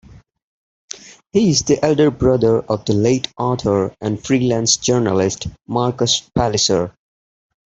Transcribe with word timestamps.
He 1.31 1.51
is 1.51 1.61
the 1.61 1.85
elder 1.85 2.09
brother 2.09 2.61
of 2.61 2.85
the 2.85 2.93
late 2.93 3.27
author 3.37 3.93
and 4.01 4.19
freelance 4.19 4.77
journalist 4.77 5.45
Marcus 5.67 6.21
Palliser. 6.33 6.91